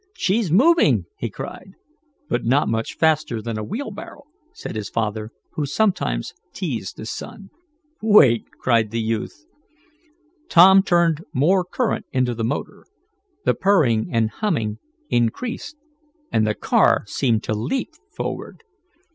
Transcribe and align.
"She's 0.15 0.49
moving!" 0.51 1.05
he 1.15 1.29
cried. 1.29 1.73
"But 2.27 2.43
not 2.43 2.67
much 2.67 2.97
faster 2.97 3.39
than 3.39 3.59
a 3.59 3.63
wheelbarrow," 3.63 4.23
said 4.51 4.75
his 4.75 4.89
father, 4.89 5.29
who 5.51 5.67
sometimes 5.67 6.33
teased 6.53 6.97
his 6.97 7.11
son. 7.11 7.51
"Wait!" 8.01 8.45
cried 8.59 8.89
the 8.89 8.99
youth. 8.99 9.45
Tom 10.49 10.81
turned 10.81 11.23
more 11.35 11.63
current 11.63 12.07
into 12.11 12.33
the 12.33 12.43
motor. 12.43 12.87
The 13.45 13.53
purring 13.53 14.09
and 14.11 14.31
humming 14.31 14.79
increased, 15.11 15.77
and 16.31 16.47
the 16.47 16.55
car 16.55 17.03
seemed 17.05 17.43
to 17.43 17.53
leap 17.53 17.89
forward. 18.15 18.63